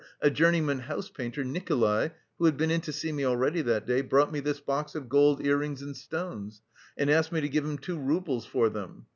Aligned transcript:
'a 0.19 0.31
journeyman 0.31 0.79
house 0.79 1.11
painter, 1.11 1.43
Nikolay, 1.43 2.09
who 2.39 2.45
had 2.45 2.57
been 2.57 2.71
in 2.71 2.81
to 2.81 2.91
see 2.91 3.11
me 3.11 3.23
already 3.23 3.61
that 3.61 3.85
day, 3.85 4.01
brought 4.01 4.31
me 4.31 4.39
this 4.39 4.59
box 4.59 4.95
of 4.95 5.07
gold 5.07 5.45
ear 5.45 5.57
rings 5.57 5.83
and 5.83 5.95
stones, 5.95 6.63
and 6.97 7.07
asked 7.07 7.31
me 7.31 7.39
to 7.39 7.47
give 7.49 7.65
him 7.65 7.77
two 7.77 7.99
roubles 7.99 8.47
for 8.47 8.67
them. 8.69 9.05